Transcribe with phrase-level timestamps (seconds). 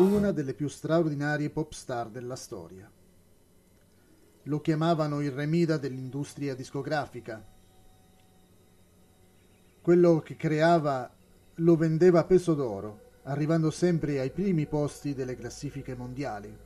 [0.00, 2.90] una delle più straordinarie pop star della storia.
[4.44, 7.44] Lo chiamavano il Remida dell'industria discografica.
[9.82, 11.10] Quello che creava
[11.56, 16.56] lo vendeva a peso d'oro, arrivando sempre ai primi posti delle classifiche mondiali.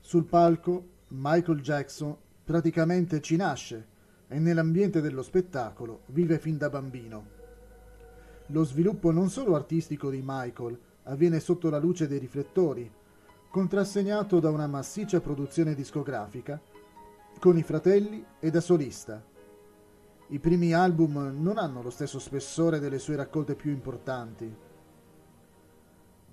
[0.00, 3.86] Sul palco Michael Jackson praticamente ci nasce
[4.28, 7.36] e nell'ambiente dello spettacolo vive fin da bambino.
[8.46, 12.90] Lo sviluppo non solo artistico di Michael avviene sotto la luce dei riflettori,
[13.50, 16.60] contrassegnato da una massiccia produzione discografica,
[17.38, 19.24] con i fratelli e da solista.
[20.28, 24.54] I primi album non hanno lo stesso spessore delle sue raccolte più importanti.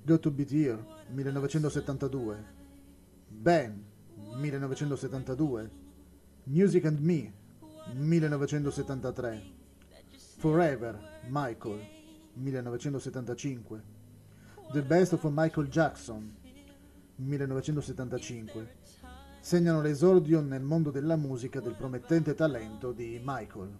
[0.03, 2.45] Got to Be Here, 1972.
[3.27, 3.83] Ben,
[4.35, 5.71] 1972.
[6.43, 7.33] Music and Me,
[7.93, 9.53] 1973.
[10.37, 11.79] Forever, Michael,
[12.33, 14.04] 1975.
[14.71, 16.35] The Best of Michael Jackson,
[17.15, 18.75] 1975.
[19.39, 23.71] Segnano l'esordio nel mondo della musica del promettente talento di Michael.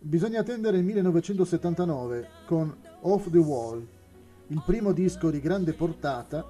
[0.00, 3.86] Bisogna attendere il 1979 con Off the Wall,
[4.48, 6.44] il primo disco di grande portata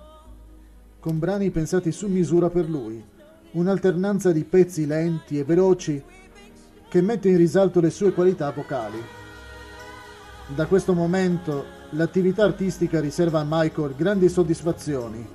[1.00, 3.04] con brani pensati su misura per lui,
[3.52, 6.02] un'alternanza di pezzi lenti e veloci
[6.88, 8.98] che mette in risalto le sue qualità vocali.
[10.54, 15.26] Da questo momento l'attività artistica riserva a Michael grandi soddisfazioni,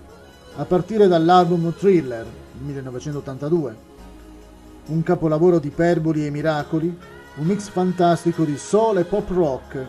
[0.55, 2.25] a partire dall'album Thriller
[2.59, 3.75] 1982,
[4.85, 6.95] un capolavoro di iperboli e miracoli,
[7.35, 9.85] un mix fantastico di soul e pop rock,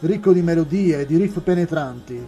[0.00, 2.26] ricco di melodie e di riff penetranti,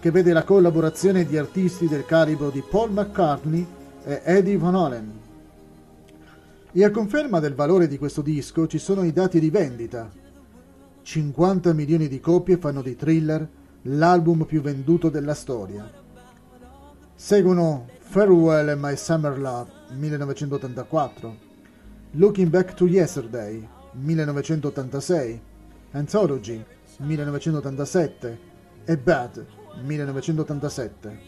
[0.00, 3.66] che vede la collaborazione di artisti del calibro di Paul McCartney
[4.04, 5.12] e Eddie Van Halen.
[6.72, 10.22] E a conferma del valore di questo disco ci sono i dati di vendita.
[11.04, 13.46] 50 milioni di copie fanno di Thriller
[13.82, 15.86] l'album più venduto della storia.
[17.14, 21.36] Seguono Farewell and My Summer Love 1984,
[22.12, 25.40] Looking Back to Yesterday 1986,
[25.90, 26.64] Anthology
[26.96, 28.38] 1987
[28.86, 29.46] e Bad
[29.82, 31.18] 1987.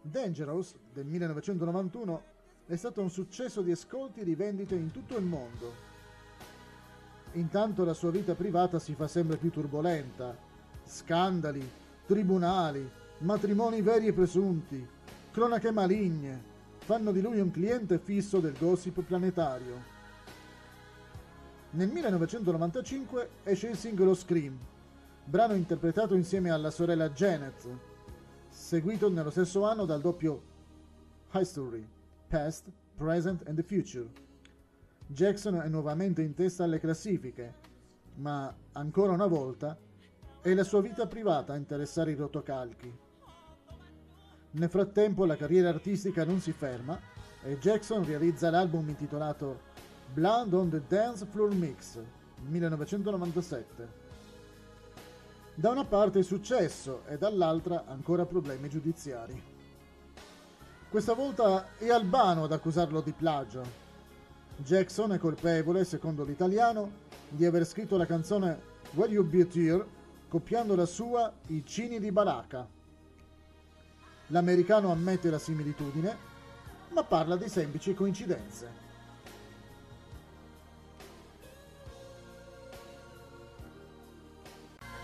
[0.00, 2.22] Dangerous del 1991
[2.64, 5.91] è stato un successo di ascolti e di vendite in tutto il mondo.
[7.32, 10.36] Intanto la sua vita privata si fa sempre più turbolenta.
[10.84, 11.66] Scandali,
[12.06, 12.88] tribunali,
[13.18, 14.86] matrimoni veri e presunti,
[15.30, 19.90] cronache maligne fanno di lui un cliente fisso del gossip planetario.
[21.70, 24.58] Nel 1995 esce il singolo Scream,
[25.24, 27.66] brano interpretato insieme alla sorella Janet,
[28.50, 30.42] seguito nello stesso anno dal doppio
[31.32, 31.86] History,
[32.28, 34.31] Past, Present and the Future.
[35.12, 37.54] Jackson è nuovamente in testa alle classifiche,
[38.14, 39.76] ma ancora una volta
[40.40, 42.98] è la sua vita privata a interessare i rotocalchi.
[44.52, 46.98] Nel frattempo la carriera artistica non si ferma
[47.42, 49.70] e Jackson realizza l'album intitolato
[50.14, 51.98] Blood on the Dance Floor Mix
[52.48, 54.00] 1997.
[55.54, 59.42] Da una parte successo e dall'altra ancora problemi giudiziari.
[60.88, 63.90] Questa volta è Albano ad accusarlo di plagio.
[64.56, 66.90] Jackson è colpevole, secondo l'italiano,
[67.28, 68.60] di aver scritto la canzone
[68.92, 69.84] Will You Be Here
[70.28, 72.66] copiando la sua I Cini di Baraka.
[74.28, 76.16] L'americano ammette la similitudine,
[76.90, 78.80] ma parla di semplici coincidenze.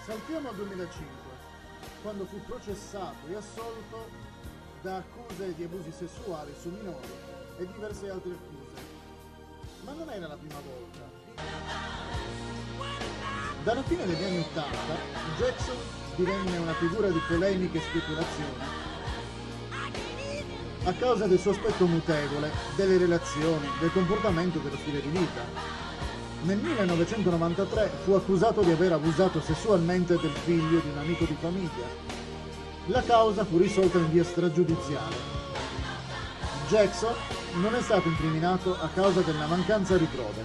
[0.05, 1.07] Saltiamo al 2005,
[2.03, 4.09] quando fu processato e assolto
[4.81, 7.09] da accuse di abusi sessuali su minori
[7.59, 8.58] e diverse altre accuse.
[9.89, 10.99] Ma non era la prima volta.
[13.63, 14.97] Dalla fine degli anni Ottanta,
[15.39, 15.77] Jackson
[16.15, 18.87] divenne una figura di polemiche e speculazioni
[20.85, 25.43] a causa del suo aspetto mutevole, delle relazioni, del comportamento e dello stile di vita.
[26.43, 31.87] Nel 1993 fu accusato di aver abusato sessualmente del figlio di un amico di famiglia.
[32.87, 35.38] La causa fu risolta in via stragiudiziale.
[36.69, 37.15] Jackson
[37.63, 40.45] non è stato incriminato a causa della mancanza di prove.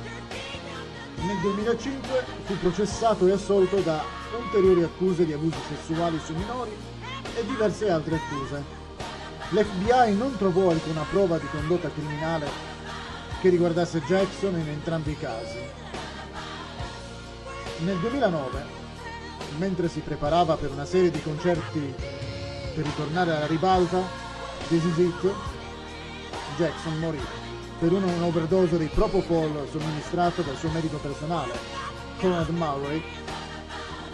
[1.16, 4.02] Nel 2005 fu processato e assolto da
[4.38, 6.72] ulteriori accuse di abusi sessuali su minori
[7.36, 8.64] e diverse altre accuse.
[9.50, 12.48] L'FBI non trovò alcuna prova di condotta criminale
[13.42, 15.60] che riguardasse Jackson in entrambi i casi.
[17.80, 18.64] Nel 2009,
[19.58, 21.94] mentre si preparava per una serie di concerti
[22.74, 24.02] per ritornare alla ribalta,
[24.70, 25.34] This Is It,
[26.56, 27.20] Jackson morì
[27.80, 31.52] per un'overdose di Propofol somministrato dal suo medico personale,
[32.20, 33.04] Conrad Murray,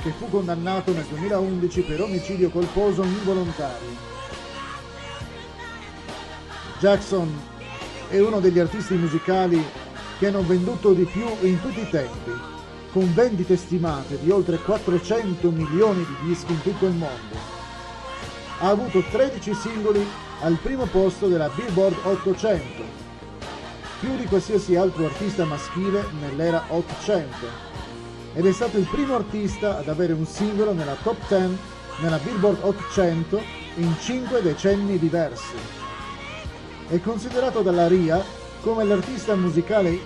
[0.02, 4.08] che fu condannato nel 2011 per omicidio colposo involontario.
[6.80, 7.30] Jackson
[8.10, 9.64] è uno degli artisti musicali
[10.18, 12.32] che hanno venduto di più in tutti i tempi,
[12.92, 17.58] con vendite stimate di oltre 400 milioni di dischi in tutto il mondo.
[18.60, 22.84] Ha avuto 13 singoli al primo posto della Billboard 800,
[24.00, 27.68] più di qualsiasi altro artista maschile nell'era 800
[28.34, 31.58] ed è stato il primo artista ad avere un singolo nella top 10
[32.02, 33.42] nella Billboard 800
[33.76, 35.56] in 5 decenni diversi.
[36.88, 38.24] È considerato dalla RIA
[38.62, 40.00] come l'artista musicale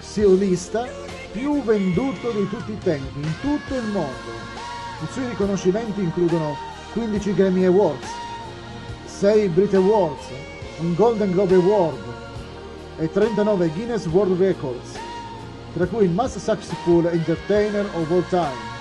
[0.00, 0.88] solista
[1.32, 4.44] più venduto di tutti i tempi in tutto il mondo.
[5.02, 6.56] I suoi riconoscimenti includono
[6.94, 8.08] 15 Grammy Awards,
[9.18, 10.28] 6 Brit Awards,
[10.80, 11.96] un Golden Globe Award
[12.98, 14.98] e 39 Guinness World Records
[15.72, 18.74] tra cui il Most Successful Entertainer of All Time.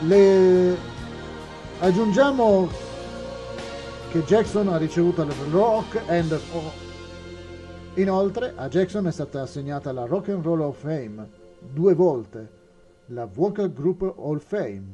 [0.00, 0.76] Le...
[1.78, 2.68] Aggiungiamo
[4.10, 6.40] che Jackson ha ricevuto il Rock and
[7.94, 11.28] Inoltre a Jackson è stata assegnata la Rock and Roll of Fame
[11.60, 12.48] due volte,
[13.06, 14.84] la Vocal Group Hall of Fame,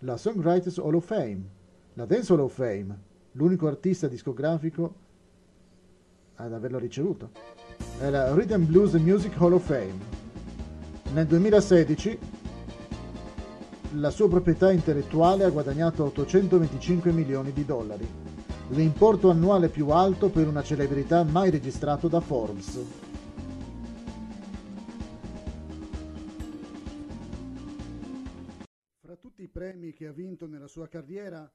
[0.00, 1.55] la Songwriters Hall of Fame,
[1.98, 2.94] la Dance Hall of Fame,
[3.32, 4.94] l'unico artista discografico
[6.34, 7.30] ad averlo ricevuto
[7.98, 9.94] è la Rhythm Blues Music Hall of Fame.
[11.14, 12.18] Nel 2016
[13.94, 18.06] la sua proprietà intellettuale ha guadagnato 825 milioni di dollari,
[18.70, 22.78] l'importo annuale più alto per una celebrità mai registrato da Forbes.
[29.00, 31.50] Fra tutti i premi che ha vinto nella sua carriera,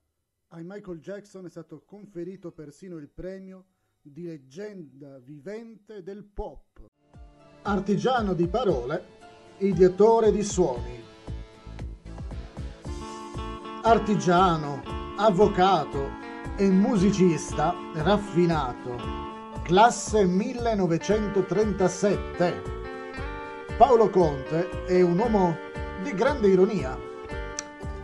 [0.53, 3.67] a Michael Jackson è stato conferito persino il premio
[4.01, 6.87] di leggenda vivente del pop.
[7.61, 9.01] Artigiano di parole,
[9.59, 11.01] ideatore di suoni.
[13.83, 14.81] Artigiano,
[15.15, 16.09] avvocato
[16.57, 18.97] e musicista raffinato.
[19.63, 22.61] Classe 1937.
[23.77, 25.55] Paolo Conte è un uomo
[26.03, 27.10] di grande ironia.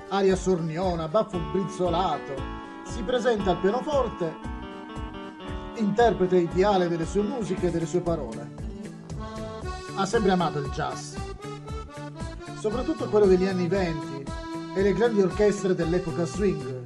[0.09, 2.33] Aria sorniona, baffo brizzolato,
[2.86, 4.56] si presenta al pianoforte
[5.75, 8.65] interprete ideale delle sue musiche e delle sue parole.
[9.95, 11.15] Ha sempre amato il jazz,
[12.59, 14.24] soprattutto quello degli anni venti
[14.75, 16.81] e le grandi orchestre dell'epoca swing.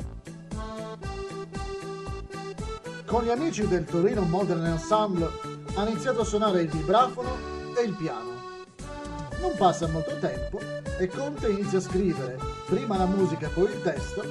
[3.06, 5.30] Con gli amici del Torino Modern Ensemble
[5.76, 7.38] ha iniziato a suonare il vibrafono
[7.78, 8.41] e il piano.
[9.42, 10.60] Non passa molto tempo
[11.00, 14.24] e Conte inizia a scrivere, prima la musica e poi il testo,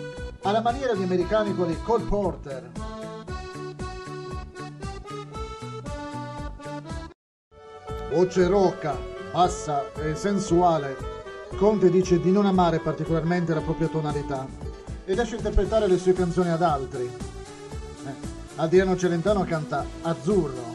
[0.43, 2.71] alla maniera di americani quali Cole Porter,
[8.13, 8.97] voce rocca,
[9.33, 10.97] bassa e sensuale,
[11.57, 14.47] Conte dice di non amare particolarmente la propria tonalità
[15.05, 17.03] e lascia interpretare le sue canzoni ad altri.
[17.03, 18.15] Eh,
[18.57, 20.70] Adriano Celentano canta Azzurro,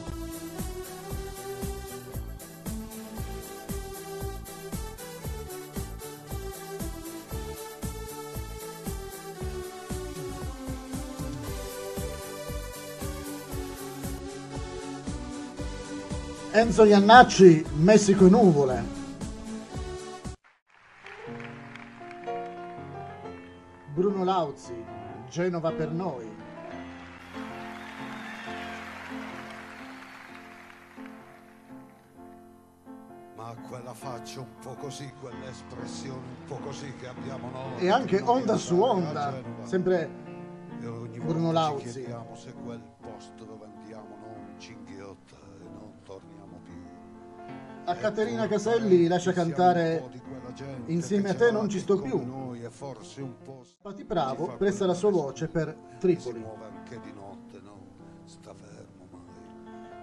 [16.58, 18.84] Enzo Iannacci, Messico e nuvole.
[23.94, 24.74] Bruno Lauzi,
[25.30, 26.34] Genova per noi.
[33.36, 37.80] Ma quella faccia un po' così, quell'espressione un po' così che abbiamo noi.
[37.80, 39.34] E anche onda su onda,
[39.64, 40.10] sempre
[40.80, 41.88] Bruno Lauzi.
[41.88, 43.75] Ci chiediamo se quel posto dove
[47.86, 50.04] a Caterina Caselli lascia cantare
[50.88, 52.54] Insieme a te non ci sto più.
[53.82, 56.44] Pati Bravo presta la sua voce per Tripoli.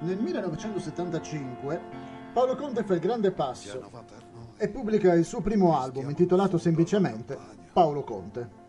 [0.01, 1.81] Nel 1975
[2.33, 3.91] Paolo Conte fa il grande passo
[4.57, 7.39] e pubblica il suo primo album intitolato semplicemente
[7.73, 8.61] Paolo Conte.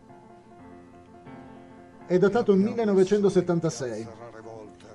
[2.06, 4.08] È datato 1976.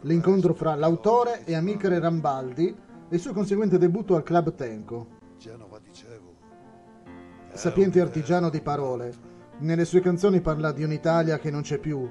[0.03, 5.17] L'incontro fra l'autore e Amicare Rambaldi e il suo conseguente debutto al Club Tenco.
[7.53, 9.13] Sapiente artigiano di parole,
[9.59, 12.09] nelle sue canzoni parla di un'Italia che non c'è più,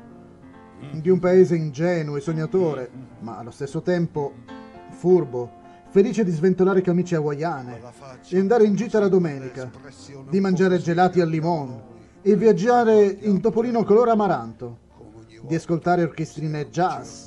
[1.00, 2.90] di un paese ingenuo e sognatore,
[3.20, 4.34] ma allo stesso tempo
[4.90, 5.52] furbo,
[5.90, 7.80] felice di sventolare camicie hawaiane
[8.30, 9.70] e andare in gita la domenica,
[10.30, 14.80] di mangiare gelati al limone e viaggiare in topolino color amaranto,
[15.44, 17.27] di ascoltare orchestrine jazz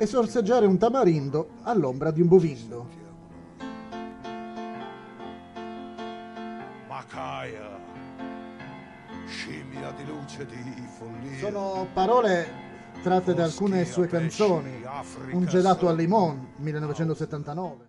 [0.00, 2.88] e sorseggiare un tamarindo all'ombra di un bovindo.
[6.88, 7.78] Macaia,
[9.26, 11.38] scimmia di luce di follia.
[11.38, 12.46] Sono parole
[13.02, 14.82] tratte da alcune sue canzoni,
[15.32, 17.88] Un gelato al limon, 1979.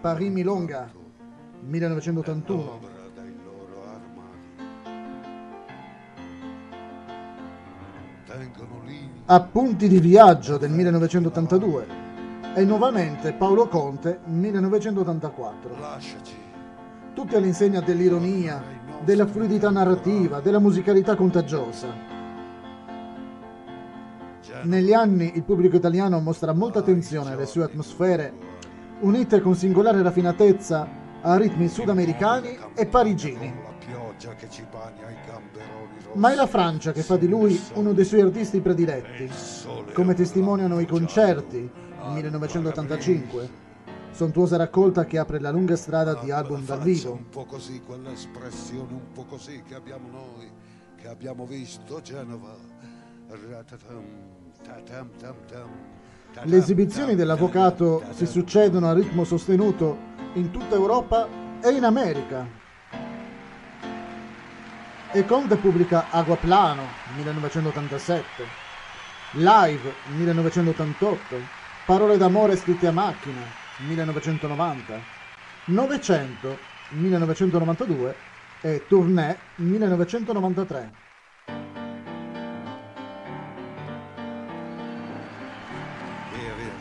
[0.00, 0.90] Paris Milonga,
[1.60, 2.97] 1981.
[9.26, 11.86] Appunti di viaggio del 1982.
[12.54, 15.76] E nuovamente Paolo Conte, 1984.
[15.78, 16.34] Lasciaci,
[17.14, 18.62] Tutti all'insegna dell'ironia,
[19.04, 21.86] della fluidità narrativa, della musicalità contagiosa.
[24.62, 28.32] Negli anni il pubblico italiano mostra molta attenzione alle sue atmosfere,
[29.00, 30.88] unite con singolare raffinatezza
[31.20, 33.52] a ritmi sudamericani e parigini.
[36.14, 39.30] Ma è la Francia che fa di lui uno dei suoi artisti prediletti,
[39.92, 41.70] come testimoniano i concerti,
[42.12, 43.48] 1985,
[44.10, 47.12] sontuosa raccolta che apre la lunga strada di album dal vivo.
[47.12, 50.50] Un po' così, quell'espressione un po' così che abbiamo noi,
[50.96, 52.56] che abbiamo visto Genova.
[56.44, 59.96] Le esibizioni dell'avvocato si succedono a ritmo sostenuto
[60.34, 61.28] in tutta Europa
[61.62, 62.46] e in America.
[65.10, 66.82] E Conte pubblica Aguaplano
[67.16, 68.44] 1987,
[69.32, 71.36] Live 1988,
[71.86, 73.40] Parole d'amore scritte a macchina
[73.86, 75.00] 1990,
[75.64, 76.58] 900
[76.90, 78.14] 1992
[78.60, 80.92] e Tournée 1993.
[86.32, 86.72] Via, via.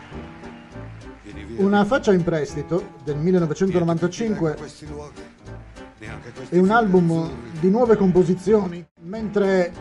[1.23, 1.65] Vieni via.
[1.65, 4.57] Una faccia in prestito del 1995
[6.49, 9.73] è un album di nuove composizioni, mentre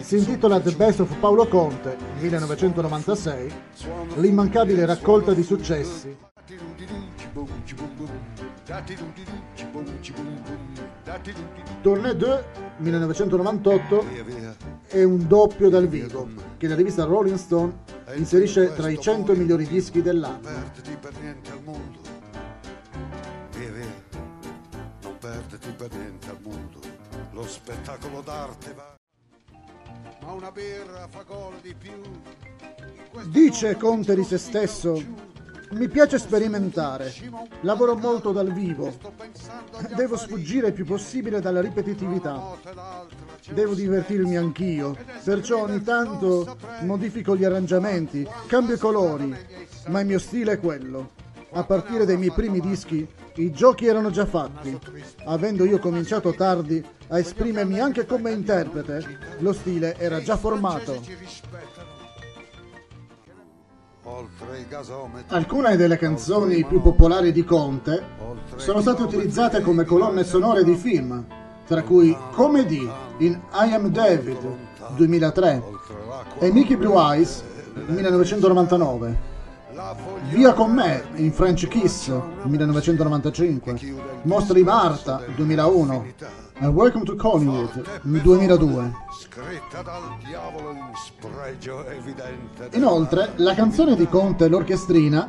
[0.00, 3.52] si ti intitola The Best of Paolo Conte 1996,
[4.16, 6.16] l'immancabile raccolta di successi.
[11.82, 12.44] Tournée 2
[12.78, 14.56] 1998 Via, via.
[14.86, 17.72] è un doppio dal vivo che la rivista Rolling Stone
[18.14, 20.48] inserisce tra i 100 migliori dischi dell'anno.
[27.62, 28.96] Spettacolo d'arte va.
[30.22, 31.92] Ma una birra fa gol di più.
[33.26, 35.00] Dice Conte di se stesso,
[35.70, 37.12] mi piace sperimentare,
[37.60, 38.92] lavoro molto dal vivo,
[39.94, 42.56] devo sfuggire il più possibile dalla ripetitività.
[43.52, 49.36] Devo divertirmi anch'io, perciò ogni tanto modifico gli arrangiamenti, cambio i colori,
[49.86, 51.10] ma il mio stile è quello.
[51.52, 54.78] A partire dai miei primi dischi i giochi erano già fatti.
[55.24, 61.00] Avendo io cominciato tardi a esprimermi anche come interprete, lo stile era già formato.
[65.28, 68.02] Alcune delle canzoni più popolari di Conte
[68.56, 71.24] sono state utilizzate come colonne sonore di film,
[71.66, 74.38] tra cui Comedy in I Am David
[74.96, 76.46] 2003 Oltre l'acqua.
[76.46, 77.42] e Mickey Blue Eyes
[77.86, 79.30] 1999.
[80.30, 82.08] Via con me in French Kiss
[82.44, 83.74] 1995,
[84.22, 86.06] Mostra di Marta 2001
[86.60, 88.92] e Welcome to Collingwood 2002.
[89.18, 92.68] Scritta dal diavolo in spregio evidente.
[92.76, 95.28] Inoltre, la canzone di Conte l'orchestrina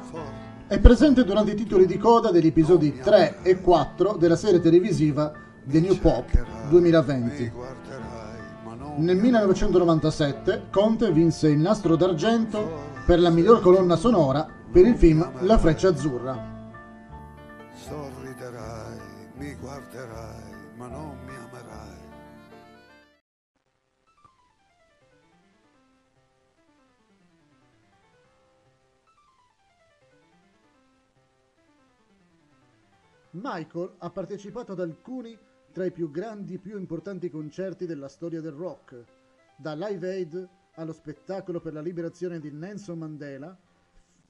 [0.68, 5.32] è presente durante i titoli di coda degli episodi 3 e 4 della serie televisiva
[5.64, 7.50] The New Pop Mi 2020.
[7.50, 14.48] guarderai, ma non Nel 1997 Conte vinse il nastro d'argento per la miglior colonna sonora
[14.72, 16.52] per il film La Freccia Azzurra.
[17.74, 18.98] sorriderai,
[19.36, 22.02] mi guarderai, ma non mi amerai.
[33.32, 35.38] Michael ha partecipato ad alcuni
[35.74, 39.04] tra i più grandi e più importanti concerti della storia del rock,
[39.58, 43.58] da Live Aid allo spettacolo per la liberazione di Nelson Mandela,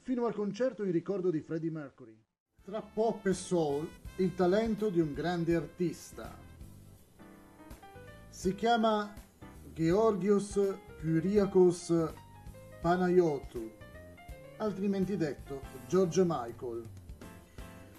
[0.02, 2.18] fino al concerto in ricordo di Freddie Mercury.
[2.64, 6.36] Tra pop e soul, il talento di un grande artista.
[8.30, 9.14] Si chiama
[9.74, 10.60] Georgios
[11.00, 12.14] Kyriakos
[12.82, 13.72] Panayotou,
[14.58, 16.88] altrimenti detto George Michael.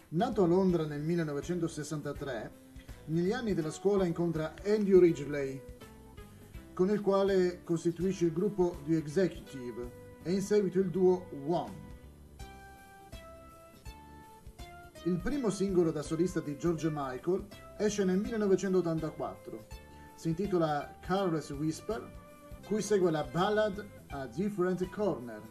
[0.08, 2.62] Nato a Londra nel 1963,
[3.06, 5.60] negli anni della scuola incontra Andrew Ridgely,
[6.75, 11.93] con il quale costituisce il gruppo The Executive e in seguito il duo One.
[15.04, 17.47] Il primo singolo da solista di George Michael
[17.78, 19.66] esce nel 1984.
[20.16, 22.11] Si intitola Careless Whisper,
[22.66, 25.43] cui segue la ballad A Different Corner.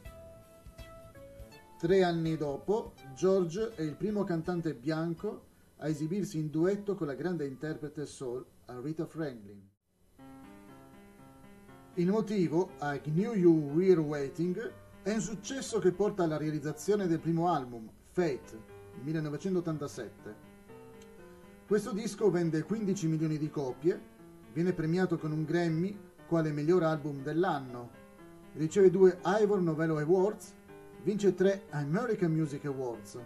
[1.80, 5.46] Tre anni dopo, George è il primo cantante bianco
[5.78, 9.73] a esibirsi in duetto con la grande interprete soul Rita Franklin.
[11.96, 14.72] Il motivo, I Knew You Were Waiting,
[15.04, 18.60] è un successo che porta alla realizzazione del primo album, Fate,
[19.04, 20.36] 1987.
[21.68, 24.02] Questo disco vende 15 milioni di copie,
[24.54, 25.96] viene premiato con un Grammy
[26.26, 27.92] quale miglior album dell'anno,
[28.54, 30.52] riceve due Ivor Novello Awards,
[31.04, 33.20] vince tre American Music Awards.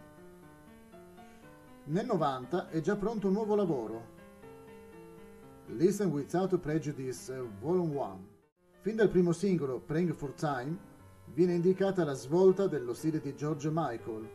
[1.86, 4.16] Nel 90 è già pronto un nuovo lavoro,
[5.68, 8.37] Listen Without Prejudice Volume 1.
[8.88, 10.78] Fin dal primo singolo, Praying for Time,
[11.34, 14.30] viene indicata la svolta dello stile di George Michael,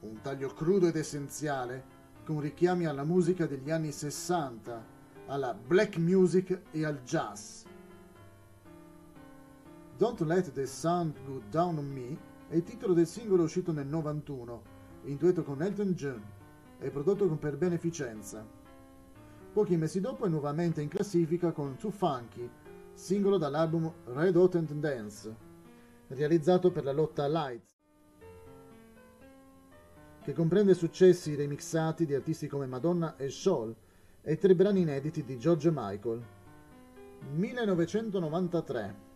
[0.00, 1.82] un taglio crudo ed essenziale,
[2.22, 4.84] con richiami alla musica degli anni 60,
[5.28, 7.62] alla black music e al jazz.
[9.96, 12.18] Don't Let the Sun Go Down on Me
[12.50, 14.62] è il titolo del singolo uscito nel 91,
[15.04, 16.22] in duetto con Elton John
[16.78, 18.46] e prodotto per beneficenza.
[19.50, 22.50] Pochi mesi dopo è nuovamente in classifica con Too Funky,
[22.94, 25.36] singolo dall'album Red Hot and Dance,
[26.08, 27.72] realizzato per la lotta Lights,
[30.22, 33.74] che comprende successi remixati di artisti come Madonna e Shawl
[34.22, 36.22] e tre brani inediti di George Michael.
[37.32, 39.12] 1993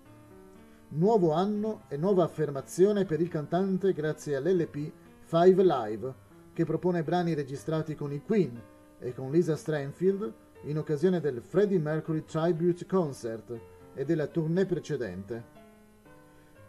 [0.91, 6.15] Nuovo anno e nuova affermazione per il cantante grazie all'LP Five Live,
[6.53, 8.61] che propone brani registrati con i Queen
[8.99, 13.59] e con Lisa Stranfield in occasione del Freddie Mercury Tribute Concert
[13.95, 15.57] e della tournée precedente.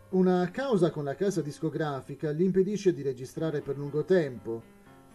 [0.09, 4.61] Una causa con la casa discografica gli impedisce di registrare per lungo tempo,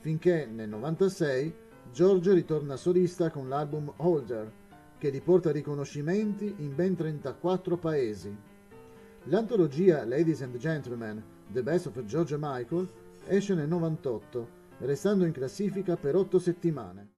[0.01, 1.55] finché nel 96
[1.93, 4.53] George ritorna solista con l'album Holder,
[4.99, 8.37] che gli porta riconoscimenti in ben 34 paesi.
[9.25, 12.89] L'antologia Ladies and Gentlemen, The Best of George Michael,
[13.27, 17.14] esce nel 98, restando in classifica per 8 settimane.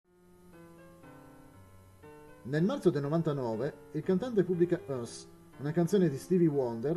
[2.46, 5.26] Nel marzo del 99 il cantante pubblica Us,
[5.58, 6.96] una canzone di Stevie Wonder,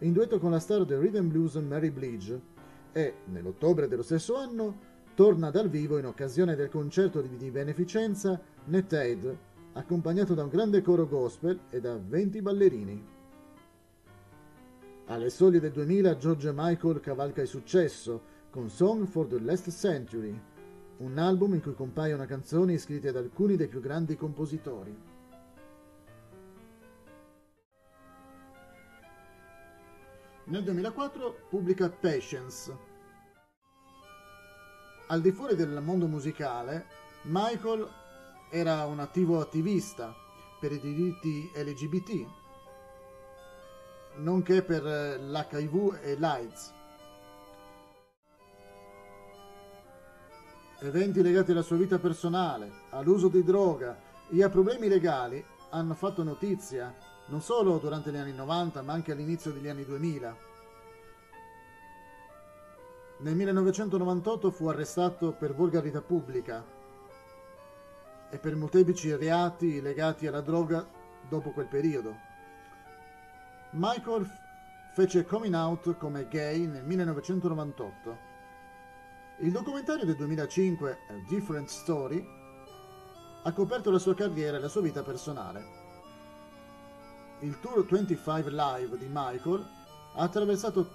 [0.00, 2.38] in duetto con la star del rhythm blues Mary Blige
[2.92, 4.78] e, nell'ottobre dello stesso anno,
[5.14, 9.36] torna dal vivo in occasione del concerto di beneficenza Net Aid,
[9.72, 13.06] accompagnato da un grande coro gospel e da 20 ballerini.
[15.06, 20.38] Alle soglie del 2000 George Michael cavalca il successo con Song for the Last Century,
[21.00, 24.94] un album in cui compaiono canzoni scritte da alcuni dei più grandi compositori.
[30.44, 32.88] Nel 2004 pubblica Patience.
[35.06, 36.86] Al di fuori del mondo musicale,
[37.22, 37.88] Michael
[38.50, 40.14] era un attivo attivista
[40.58, 42.26] per i diritti LGBT,
[44.16, 46.78] nonché per l'HIV e l'AIDS.
[50.82, 53.98] Eventi legati alla sua vita personale, all'uso di droga
[54.30, 56.94] e a problemi legali hanno fatto notizia
[57.26, 60.36] non solo durante gli anni 90 ma anche all'inizio degli anni 2000.
[63.18, 66.64] Nel 1998 fu arrestato per volgarità pubblica
[68.30, 70.88] e per molteplici reati legati alla droga
[71.28, 72.16] dopo quel periodo.
[73.72, 74.26] Michael
[74.94, 78.29] fece coming out come gay nel 1998
[79.42, 82.22] il documentario del 2005, A Different Story,
[83.42, 85.78] ha coperto la sua carriera e la sua vita personale.
[87.40, 89.66] Il Tour 25 Live di Michael
[90.14, 90.90] ha attraversato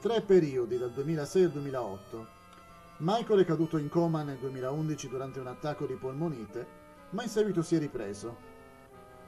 [0.00, 2.26] tre periodi dal 2006 al 2008.
[2.98, 6.66] Michael è caduto in coma nel 2011 durante un attacco di polmonite,
[7.10, 8.48] ma in seguito si è ripreso.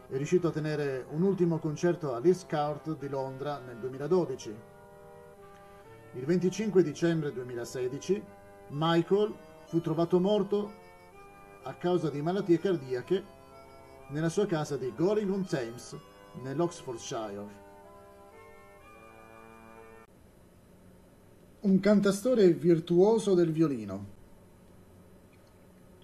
[0.09, 4.81] È riuscito a tenere un ultimo concerto all'East Court di Londra nel 2012
[6.15, 8.23] il 25 dicembre 2016
[8.69, 10.71] Michael fu trovato morto
[11.63, 13.25] a causa di malattie cardiache
[14.11, 15.97] nella sua casa di Goring on Thames,
[16.43, 17.61] nell'Oxfordshire.
[21.61, 24.07] Un cantastore virtuoso del violino.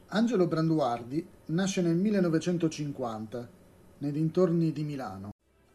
[0.06, 3.50] Angelo Branduardi nasce nel 1950,
[3.98, 5.30] nei dintorni di Milano.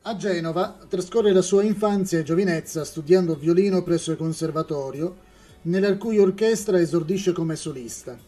[0.05, 5.15] A Genova trascorre la sua infanzia e giovinezza studiando violino presso il conservatorio,
[5.61, 8.19] nella cui orchestra esordisce come solista.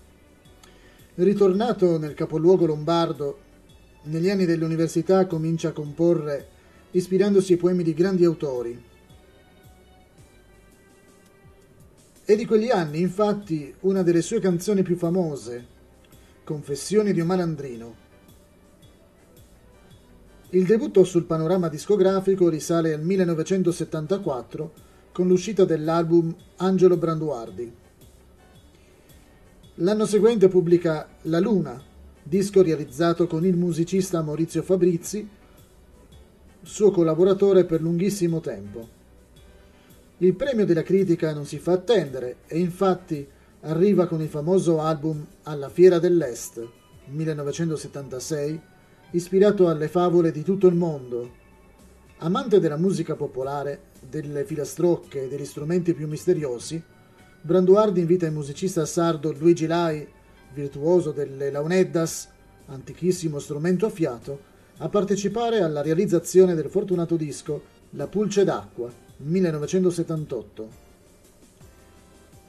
[1.16, 3.40] Ritornato nel capoluogo lombardo,
[4.04, 6.48] negli anni dell'università comincia a comporre
[6.92, 8.82] ispirandosi ai poemi di grandi autori.
[12.24, 15.74] È di quegli anni, infatti, una delle sue canzoni più famose,
[16.46, 18.05] Confessioni di un malandrino
[20.52, 24.74] il debutto sul panorama discografico risale al 1974
[25.12, 27.74] con l'uscita dell'album Angelo Branduardi.
[29.76, 31.82] L'anno seguente pubblica La Luna,
[32.22, 35.28] disco realizzato con il musicista Maurizio Fabrizi,
[36.62, 38.88] suo collaboratore per lunghissimo tempo.
[40.20, 43.28] Il premio della critica non si fa attendere e infatti
[43.62, 46.66] arriva con il famoso album Alla Fiera dell'Est,
[47.08, 48.62] 1976,
[49.16, 51.44] ispirato alle favole di tutto il mondo.
[52.18, 56.82] Amante della musica popolare, delle filastrocche e degli strumenti più misteriosi,
[57.42, 60.06] Branduardi invita il musicista sardo Luigi Lai,
[60.54, 62.28] virtuoso delle launeddas,
[62.66, 70.84] antichissimo strumento a fiato, a partecipare alla realizzazione del fortunato disco La Pulce d'acqua, 1978.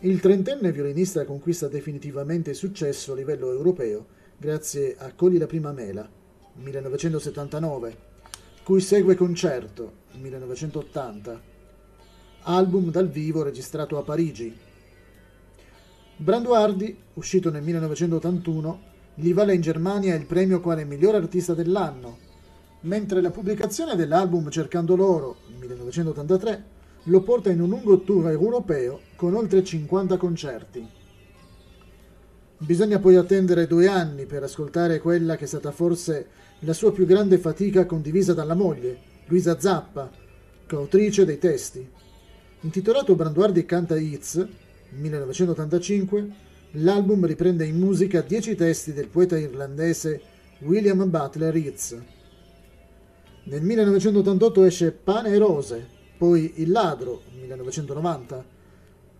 [0.00, 6.08] Il trentenne violinista conquista definitivamente successo a livello europeo grazie a Cogli la prima mela,
[6.56, 7.96] 1979,
[8.62, 11.40] cui segue Concerto, 1980,
[12.42, 14.56] album dal vivo registrato a Parigi,
[16.18, 18.80] Branduardi, uscito nel 1981,
[19.16, 22.16] gli vale in Germania il premio quale miglior artista dell'anno,
[22.80, 26.64] mentre la pubblicazione dell'album Cercando l'oro, 1983,
[27.04, 30.88] lo porta in un lungo tour europeo con oltre 50 concerti.
[32.58, 36.26] Bisogna poi attendere due anni per ascoltare quella che è stata forse
[36.60, 40.10] la sua più grande fatica condivisa dalla moglie, Luisa Zappa,
[40.66, 41.86] coautrice dei testi.
[42.60, 44.46] Intitolato Branduardi canta Hits,
[44.90, 46.28] 1985,
[46.72, 50.20] l'album riprende in musica dieci testi del poeta irlandese
[50.60, 51.96] William Butler Yeats.
[53.44, 58.44] Nel 1988 esce Pane e Rose, poi Il Ladro, 1990,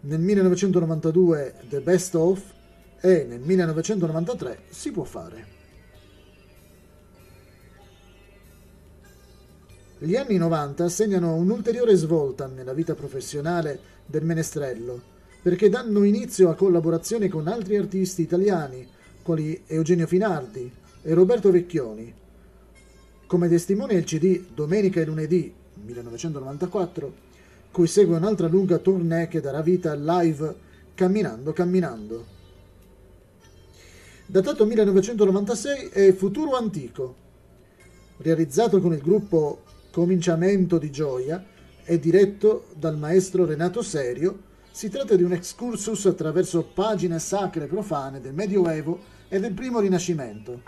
[0.01, 2.55] nel 1992 The Best Of
[3.01, 5.56] e nel 1993 Si può fare.
[9.99, 15.15] Gli anni 90 segnano un'ulteriore svolta nella vita professionale del menestrello
[15.47, 18.85] perché danno inizio a collaborazioni con altri artisti italiani,
[19.23, 20.69] quali Eugenio Finardi
[21.03, 22.13] e Roberto Vecchioni.
[23.29, 25.55] Come testimonia il CD Domenica e lunedì
[25.85, 27.15] 1994,
[27.71, 30.53] cui segue un'altra lunga tournée che darà vita al live
[30.95, 32.27] Camminando Camminando.
[34.27, 37.15] Datato 1996 è Futuro Antico,
[38.17, 39.63] realizzato con il gruppo
[39.97, 41.43] Cominciamento di Gioia
[41.83, 47.67] e diretto dal maestro Renato Serio si tratta di un excursus attraverso pagine sacre e
[47.67, 50.61] profane del Medioevo e del primo Rinascimento.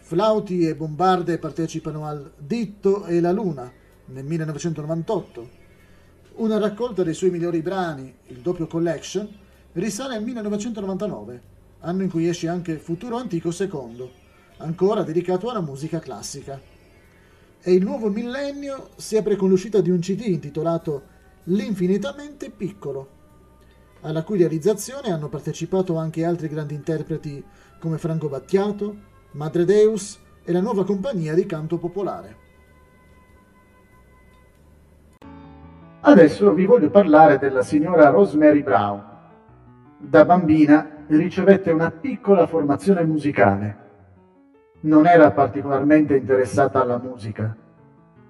[0.00, 3.70] Flauti e Bombarde partecipano al Ditto e la Luna
[4.06, 5.50] nel 1998.
[6.36, 9.28] Una raccolta dei suoi migliori brani, il doppio collection,
[9.72, 11.42] risale al 1999,
[11.80, 14.10] anno in cui esce anche Futuro Antico II,
[14.56, 16.75] ancora dedicato alla musica classica.
[17.68, 21.02] E il nuovo millennio si apre con l'uscita di un CD intitolato
[21.48, 23.08] L'infinitamente piccolo,
[24.02, 27.44] alla cui realizzazione hanno partecipato anche altri grandi interpreti
[27.80, 28.96] come Franco Battiato,
[29.32, 32.36] Madre Deus e la nuova compagnia di canto popolare.
[36.02, 39.04] Adesso vi voglio parlare della signora Rosemary Brown.
[39.98, 43.85] Da bambina ricevette una piccola formazione musicale.
[44.80, 47.56] Non era particolarmente interessata alla musica.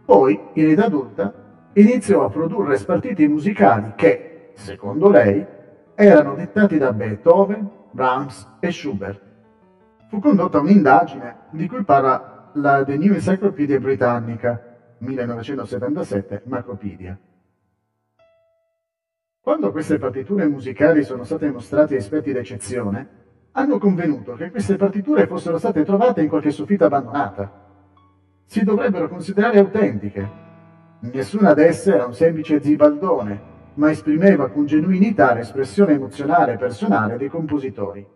[0.04, 1.32] Poi, in età adulta,
[1.74, 5.44] iniziò a produrre spartiti musicali che, secondo lei,
[5.94, 9.20] erano dettati da Beethoven, Brahms e Schubert.
[10.08, 17.18] Fu condotta un'indagine di cui parla la The New Encyclopedia Britannica, 1977, Macropedia.
[19.40, 23.08] Quando queste partiture musicali sono state mostrate a esperti d'eccezione,
[23.58, 27.50] hanno convenuto che queste partiture fossero state trovate in qualche soffitta abbandonata.
[28.44, 30.44] Si dovrebbero considerare autentiche.
[31.00, 37.16] Nessuna ad esse era un semplice zibaldone ma esprimeva con genuinità l'espressione emozionale e personale
[37.16, 38.06] dei compositori.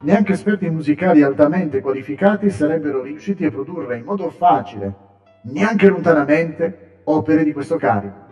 [0.00, 4.94] Neanche esperti musicali altamente qualificati sarebbero riusciti a produrre in modo facile,
[5.42, 8.26] neanche lontanamente, opere di questo carico.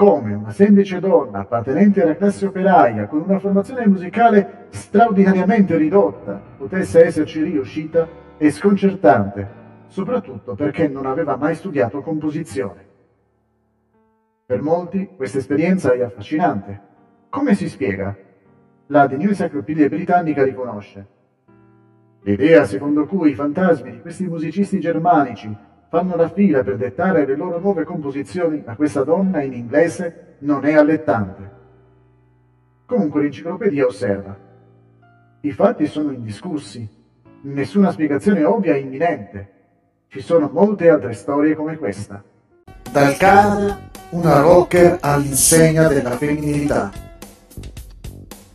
[0.00, 7.04] Come una semplice donna appartenente alla classe operaia con una formazione musicale straordinariamente ridotta potesse
[7.04, 8.08] esserci riuscita
[8.38, 9.46] è sconcertante,
[9.88, 12.86] soprattutto perché non aveva mai studiato composizione.
[14.46, 16.80] Per molti questa esperienza è affascinante.
[17.28, 18.16] Come si spiega?
[18.86, 21.06] La The New Encyclopedia Britannica riconosce.
[22.22, 25.54] L'idea secondo cui i fantasmi di questi musicisti germanici
[25.90, 30.64] fanno la fila per dettare le loro nuove composizioni a questa donna in inglese non
[30.64, 31.58] è allettante.
[32.86, 34.36] Comunque l'enciclopedia osserva.
[35.40, 36.88] I fatti sono indiscussi,
[37.42, 39.52] nessuna spiegazione ovvia è imminente.
[40.06, 42.22] Ci sono molte altre storie come questa.
[42.92, 46.92] Dal Canada una rocker all'insegna della femminilità.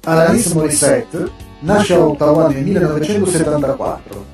[0.06, 4.26] Alanis Morissette nasce a Ottawa nel 1974.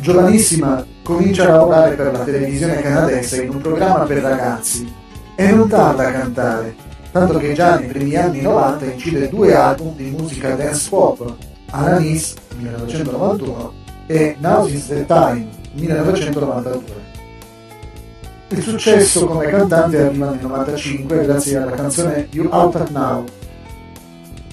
[0.00, 4.92] Giovanissima comincia a lavorare per la televisione canadese in un programma per ragazzi
[5.34, 6.74] e non tarda a cantare,
[7.10, 11.34] tanto che già nei primi anni 90 incide due album di musica dance pop,
[11.70, 13.72] Alanis 1991
[14.06, 17.08] e Now is the Time 1992.
[18.48, 23.24] Il successo come cantante arriva nel 95 grazie alla canzone You Out At Now,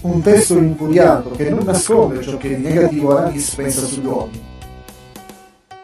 [0.02, 4.56] un testo infuriato che non nasconde ciò che di negativo Alanis pensa sugli uomini.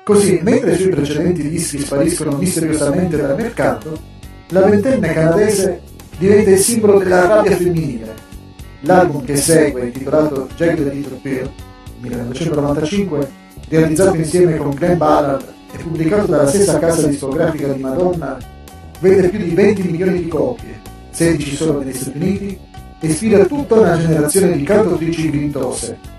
[0.03, 3.97] Così, mentre i suoi precedenti dischi spariscono misteriosamente dal mercato,
[4.49, 5.81] la ventenne canadese
[6.17, 8.13] diventa il simbolo della rabbia femminile.
[8.81, 11.49] L'album che segue, intitolato the Little Pill,
[12.01, 13.31] 1995,
[13.69, 18.37] realizzato insieme con Glenn Ballard e pubblicato dalla stessa casa discografica di Madonna,
[18.99, 22.59] vende più di 20 milioni di copie, 16 solo negli Stati Uniti,
[22.99, 26.12] e ispira tutta una generazione di cantautrici vintose.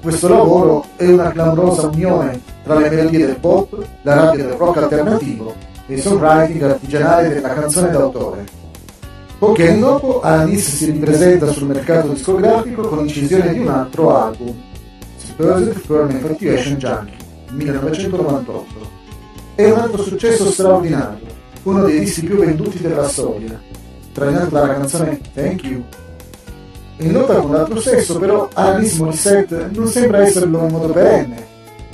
[0.00, 4.76] Questo lavoro è una clamorosa unione tra le melodie del pop, la rabbia del rock
[4.76, 5.54] alternativo
[5.86, 8.44] e il songwriting artigianale della canzone d'autore.
[9.38, 14.54] Pochi anni dopo Alanis si ripresenta sul mercato discografico con l'incisione di un altro album,
[15.16, 17.16] Supposed Firm Infatuation Junkie,
[17.50, 18.64] 1998.
[19.56, 21.26] È un altro successo straordinario,
[21.64, 23.60] uno dei dischi più venduti della storia,
[24.12, 25.84] trainato dalla canzone Thank You.
[27.00, 31.46] In lotta con l'altro sesso, però, Alanis Morissette non sembra esserlo in modo perenne,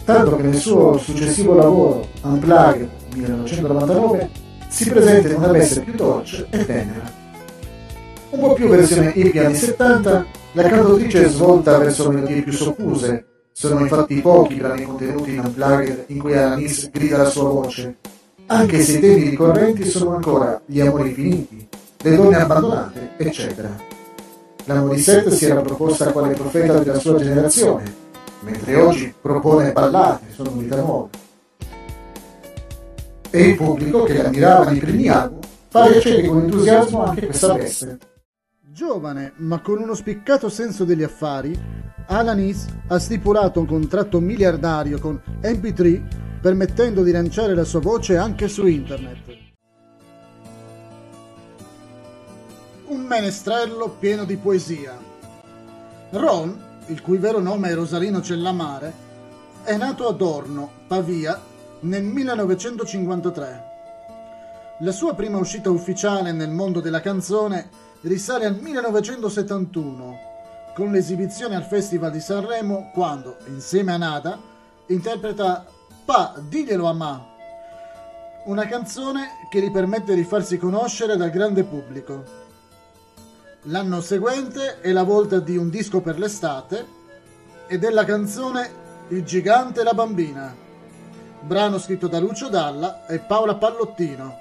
[0.03, 4.31] tanto che nel suo successivo lavoro, Unplugged 1999,
[4.69, 7.13] si presenta in una veste più dolce e tenera.
[8.31, 13.27] Un po' più versione hippie anni 70, la cantautrice è svolta verso melodie più soffuse,
[13.53, 17.97] sono infatti pochi i brani contenuti in Unplugged in cui Alanis grida la sua voce,
[18.47, 21.69] anche se i temi ricorrenti sono ancora gli amori finiti,
[22.01, 23.94] le donne abbandonate, eccetera.
[24.67, 27.95] La Morissette si era proposta quale profeta della sua generazione,
[28.41, 31.11] mentre oggi propone ballate, sonorità nuove.
[33.29, 37.99] E il pubblico che ammirava nei primi album fa riacere con entusiasmo anche questa veste.
[38.61, 41.57] Giovane, ma con uno spiccato senso degli affari,
[42.07, 48.49] Alanis ha stipulato un contratto miliardario con MP3 permettendo di lanciare la sua voce anche
[48.49, 49.44] su internet.
[52.87, 54.99] Un menestrello pieno di poesia.
[56.11, 58.93] Ron, il cui vero nome è Rosalino Cellamare,
[59.63, 61.41] è nato a Dorno, Pavia,
[61.81, 63.65] nel 1953.
[64.81, 67.71] La sua prima uscita ufficiale nel mondo della canzone
[68.03, 70.19] risale al 1971
[70.75, 74.39] con l'esibizione al Festival di Sanremo quando, insieme a Nada,
[74.89, 75.65] interpreta
[76.05, 77.27] Pa, diglielo a Ma,
[78.45, 82.43] una canzone che gli permette di farsi conoscere dal grande pubblico.
[83.69, 86.87] L'anno seguente è la volta di un disco per l'estate
[87.67, 90.55] e della canzone Il gigante e la bambina,
[91.41, 94.37] brano scritto da Lucio Dalla e Paola Pallottino,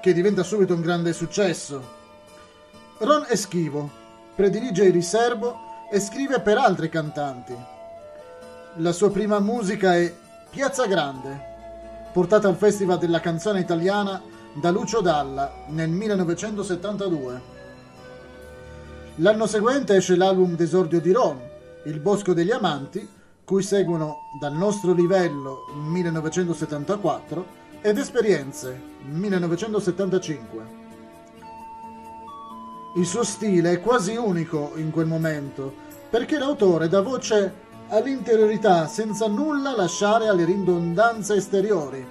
[0.00, 1.94] che diventa subito un grande successo.
[2.98, 3.88] Ron è schivo,
[4.34, 7.56] predilige il riservo e scrive per altri cantanti.
[8.78, 10.12] La sua prima musica è
[10.50, 11.40] Piazza Grande,
[12.12, 14.20] portata al Festival della canzone italiana
[14.54, 17.55] da Lucio Dalla nel 1972.
[19.20, 21.40] L'anno seguente esce l'album d'esordio di Ron,
[21.84, 23.08] Il Bosco degli Amanti,
[23.46, 27.46] cui seguono Dal nostro livello 1974
[27.80, 30.64] ed Esperienze 1975.
[32.96, 35.72] Il suo stile è quasi unico in quel momento,
[36.10, 37.54] perché l'autore dà voce
[37.88, 42.06] all'interiorità senza nulla lasciare alle ridondanze esteriori.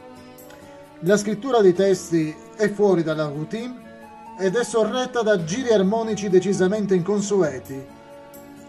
[1.01, 3.84] La scrittura dei testi è fuori dalla routine
[4.37, 7.81] ed è sorretta da giri armonici decisamente inconsueti,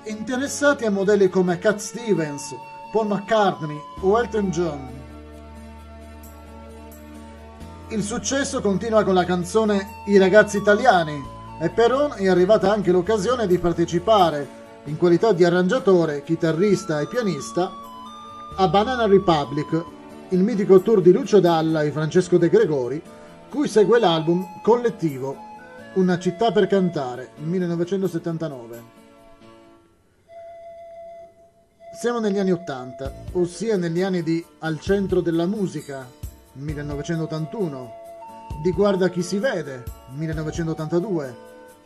[0.04, 2.54] interessati a modelli come Cat Stevens,
[2.92, 4.88] Paul McCartney o Elton John.
[7.88, 11.20] Il successo continua con la canzone I ragazzi italiani,
[11.60, 17.08] e per Ron è arrivata anche l'occasione di partecipare, in qualità di arrangiatore, chitarrista e
[17.08, 17.72] pianista,
[18.56, 19.84] a Banana Republic,
[20.28, 23.02] il mitico tour di Lucio Dalla e Francesco De Gregori,
[23.48, 25.45] cui segue l'album Collettivo,
[25.96, 28.82] Una città per cantare, 1979.
[31.98, 36.06] Siamo negli anni Ottanta, ossia negli anni di Al centro della musica,
[36.52, 37.92] 1981,
[38.62, 41.36] di Guarda chi si vede, 1982,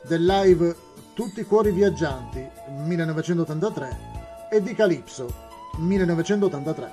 [0.03, 0.77] del live
[1.15, 2.45] Tutti i cuori viaggianti,
[2.85, 3.99] 1983,
[4.51, 5.33] e di Calypso,
[5.77, 6.91] 1983.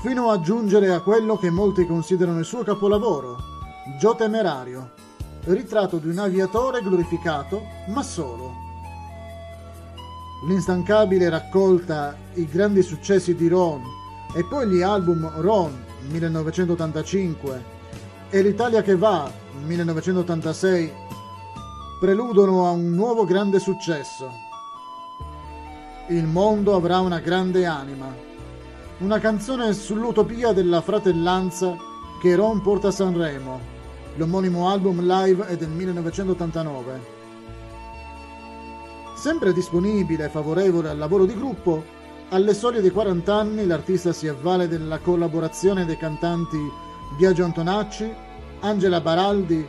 [0.00, 3.56] Fino a giungere a quello che molti considerano il suo capolavoro,
[3.96, 4.90] Gio Temerario,
[5.44, 8.52] ritratto di un aviatore glorificato, ma solo.
[10.46, 13.82] L'instancabile raccolta I grandi successi di Ron
[14.36, 17.64] e poi gli album Ron 1985
[18.30, 19.28] e L'Italia che va
[19.64, 20.92] 1986
[21.98, 24.30] preludono a un nuovo grande successo.
[26.10, 28.14] Il mondo avrà una grande anima.
[28.98, 31.74] Una canzone sull'utopia della fratellanza
[32.20, 33.76] che Ron porta a Sanremo
[34.18, 37.00] L'omonimo album live è del 1989.
[39.14, 41.84] Sempre disponibile e favorevole al lavoro di gruppo,
[42.30, 46.58] alle soglie dei 40 anni l'artista si avvale della collaborazione dei cantanti
[47.16, 48.12] Biagio Antonacci,
[48.60, 49.64] Angela Baraldi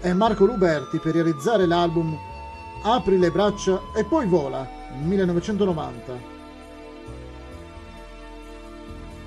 [0.00, 2.18] e Marco Ruberti per realizzare l'album
[2.82, 4.68] Apri le braccia e poi vola
[5.02, 6.36] 1990.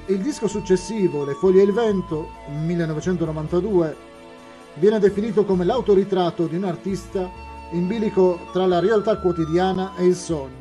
[0.07, 4.09] Il disco successivo, Le foglie e il vento 1992
[4.75, 7.29] viene definito come l'autoritratto di un artista
[7.71, 10.59] in bilico tra la realtà quotidiana e il sogno.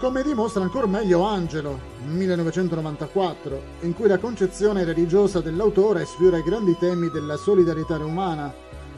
[0.00, 6.76] Come dimostra ancora meglio Angelo, 1994, in cui la concezione religiosa dell'autore sfiora i grandi
[6.78, 8.52] temi della solidarietà umana,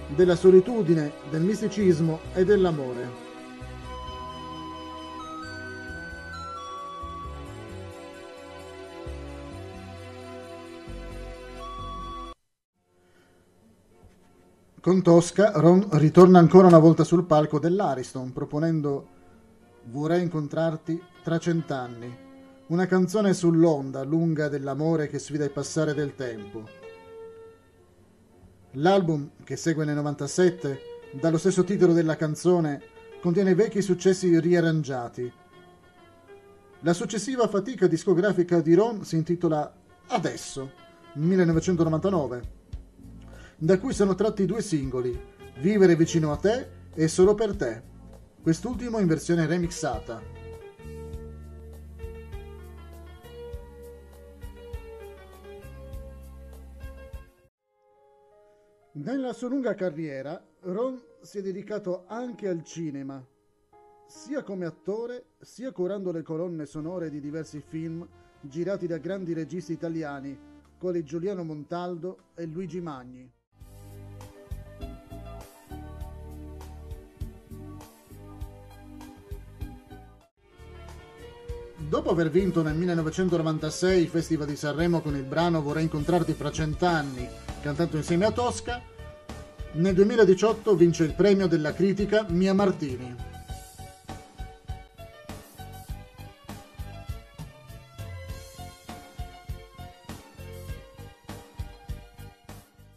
[0.09, 3.28] della solitudine, del misticismo e dell'amore.
[14.89, 19.07] Con Tosca, Ron ritorna ancora una volta sul palco dell'Ariston proponendo
[19.91, 22.17] Vorrei incontrarti tra cent'anni,
[22.69, 26.67] una canzone sull'onda lunga dell'amore che sfida il passare del tempo.
[28.71, 30.79] L'album, che segue nel 97,
[31.21, 32.81] dallo stesso titolo della canzone,
[33.21, 35.31] contiene vecchi successi riarrangiati.
[36.81, 39.71] La successiva fatica discografica di Ron si intitola
[40.07, 40.71] Adesso,
[41.13, 42.57] 1999
[43.61, 47.83] da cui sono tratti due singoli, Vivere vicino a te e Solo per te,
[48.41, 50.23] quest'ultimo in versione remixata.
[58.93, 63.25] Nella sua lunga carriera, Ron si è dedicato anche al cinema,
[64.07, 68.07] sia come attore, sia curando le colonne sonore di diversi film
[68.41, 70.39] girati da grandi registi italiani,
[70.79, 73.29] quali Giuliano Montaldo e Luigi Magni.
[81.89, 86.51] Dopo aver vinto nel 1996 il Festival di Sanremo con il brano Vorrei incontrarti fra
[86.51, 87.27] cent'anni,
[87.63, 88.83] cantato insieme a Tosca,
[89.73, 93.17] nel 2018 vince il premio della critica Mia Martini.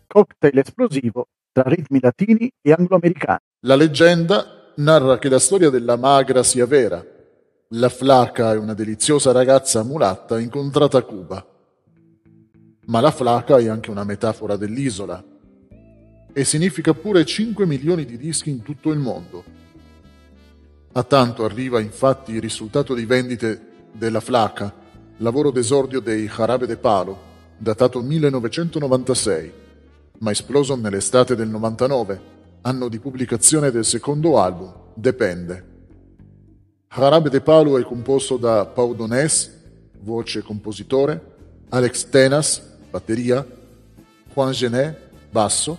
[0.05, 3.39] Cocktail esplosivo tra ritmi latini e angloamericani.
[3.61, 7.10] La leggenda narra che la storia della magra sia vera
[7.73, 11.45] la flaca è una deliziosa ragazza mulatta incontrata a Cuba.
[12.87, 15.23] Ma la flaca è anche una metafora dell'isola
[16.33, 19.43] e significa pure 5 milioni di dischi in tutto il mondo.
[20.91, 24.73] A tanto arriva infatti il risultato di vendite della flaca,
[25.17, 27.17] lavoro d'esordio dei Jarabe de Palo,
[27.57, 29.53] datato 1996,
[30.19, 32.21] ma esploso nell'estate del 99,
[32.63, 35.70] anno di pubblicazione del secondo album, Depende.
[36.93, 39.49] Jarabe de Palo è composto da Pau Donés,
[40.01, 41.21] voce e compositore,
[41.69, 43.47] Alex Tenas, batteria,
[44.33, 44.97] Juan Genet,
[45.29, 45.77] basso,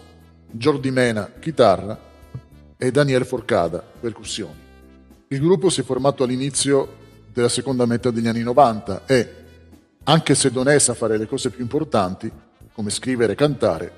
[0.50, 1.98] Jordi Mena, chitarra
[2.78, 4.56] e Daniel Forcada, percussioni.
[5.28, 6.88] Il gruppo si è formato all'inizio
[7.30, 9.34] della seconda metà degli anni 90 e,
[10.04, 12.32] anche se Donés sa fare le cose più importanti,
[12.72, 13.92] come scrivere e cantare,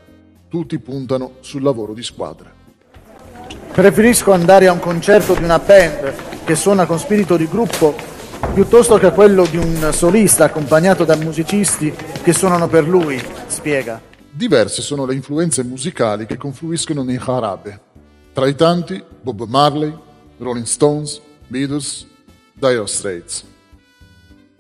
[0.49, 2.53] tutti puntano sul lavoro di squadra.
[3.73, 7.95] Preferisco andare a un concerto di una band che suona con spirito di gruppo
[8.53, 11.93] piuttosto che quello di un solista accompagnato da musicisti
[12.23, 14.01] che suonano per lui, spiega.
[14.31, 17.81] Diverse sono le influenze musicali che confluiscono nei Harabe.
[18.33, 19.97] Tra i tanti Bob Marley,
[20.39, 22.07] Rolling Stones, Beatles,
[22.53, 23.45] Dire Straits.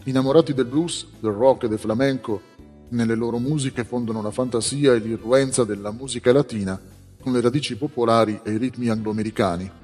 [0.05, 2.41] Innamorati del blues, del rock e del flamenco,
[2.91, 6.81] nelle loro musiche fondono la fantasia e l'irruenza della musica latina
[7.21, 9.83] con le radici popolari e i ritmi angloamericani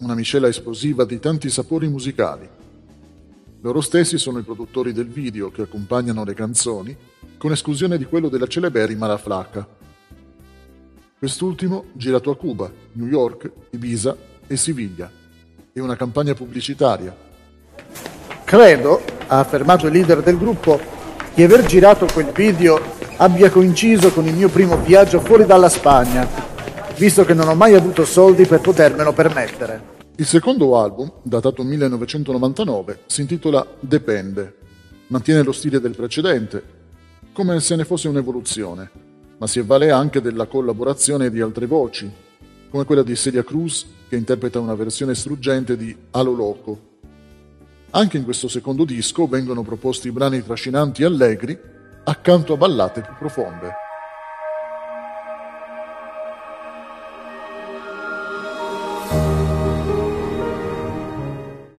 [0.00, 2.48] una miscela esplosiva di tanti sapori musicali.
[3.60, 6.96] Loro stessi sono i produttori del video che accompagnano le canzoni,
[7.36, 9.66] con esclusione di quello della celeberrima La Flacca.
[11.18, 15.10] Quest'ultimo girato a Cuba, New York, Ibiza e Siviglia,
[15.72, 17.14] e una campagna pubblicitaria.
[18.44, 20.80] Credo, ha affermato il leader del gruppo,
[21.34, 22.80] di aver girato quel video
[23.16, 26.49] abbia coinciso con il mio primo viaggio fuori dalla Spagna,
[27.00, 29.98] visto che non ho mai avuto soldi per potermelo permettere.
[30.16, 34.56] Il secondo album, datato 1999, si intitola Depende.
[35.06, 36.62] Mantiene lo stile del precedente,
[37.32, 38.90] come se ne fosse un'evoluzione,
[39.38, 42.12] ma si avvale anche della collaborazione di altre voci,
[42.68, 46.80] come quella di Celia Cruz, che interpreta una versione struggente di Alo Loco.
[47.92, 51.58] Anche in questo secondo disco vengono proposti brani trascinanti e allegri,
[52.04, 53.88] accanto a ballate più profonde.